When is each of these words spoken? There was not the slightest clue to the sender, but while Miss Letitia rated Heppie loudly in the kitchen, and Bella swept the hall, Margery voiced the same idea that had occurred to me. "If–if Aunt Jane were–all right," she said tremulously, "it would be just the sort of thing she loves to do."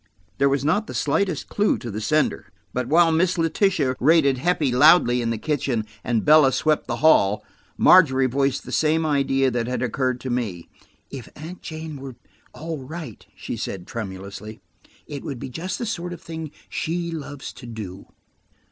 There 0.39 0.49
was 0.49 0.65
not 0.65 0.87
the 0.87 0.95
slightest 0.95 1.47
clue 1.47 1.77
to 1.77 1.91
the 1.91 2.01
sender, 2.01 2.51
but 2.73 2.87
while 2.87 3.11
Miss 3.11 3.37
Letitia 3.37 3.95
rated 3.99 4.39
Heppie 4.39 4.71
loudly 4.71 5.21
in 5.21 5.29
the 5.29 5.37
kitchen, 5.37 5.85
and 6.03 6.25
Bella 6.25 6.51
swept 6.53 6.87
the 6.87 6.95
hall, 7.05 7.45
Margery 7.77 8.25
voiced 8.25 8.65
the 8.65 8.71
same 8.71 9.05
idea 9.05 9.51
that 9.51 9.67
had 9.67 9.83
occurred 9.83 10.19
to 10.21 10.31
me. 10.31 10.67
"If–if 11.11 11.29
Aunt 11.35 11.61
Jane 11.61 11.97
were–all 11.97 12.79
right," 12.79 13.23
she 13.35 13.55
said 13.55 13.85
tremulously, 13.85 14.59
"it 15.05 15.23
would 15.23 15.37
be 15.37 15.49
just 15.49 15.77
the 15.77 15.85
sort 15.85 16.13
of 16.13 16.21
thing 16.23 16.49
she 16.67 17.11
loves 17.11 17.53
to 17.53 17.67
do." 17.67 18.07